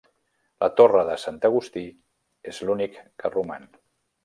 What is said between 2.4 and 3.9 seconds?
és l'únic que roman.